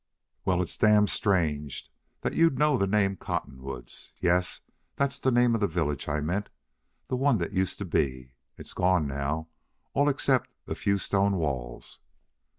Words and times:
"Well, 0.45 0.63
it's 0.63 0.77
damn 0.77 1.05
strange 1.05 1.87
that 2.21 2.33
you'd 2.33 2.57
know 2.57 2.75
the 2.75 2.87
name 2.87 3.17
Cottonwoods.... 3.17 4.11
Yes, 4.19 4.61
that's 4.95 5.19
the 5.19 5.29
name 5.29 5.53
of 5.53 5.61
the 5.61 5.67
village 5.67 6.07
I 6.09 6.21
meant 6.21 6.49
the 7.07 7.15
one 7.15 7.37
that 7.37 7.51
used 7.53 7.77
to 7.77 7.85
be. 7.85 8.33
It's 8.57 8.73
gone 8.73 9.05
now, 9.05 9.49
all 9.93 10.09
except 10.09 10.49
a 10.67 10.73
few 10.73 10.97
stone 10.97 11.35
walls." 11.37 11.99